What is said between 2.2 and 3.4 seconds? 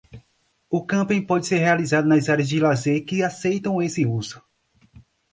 áreas de lazer que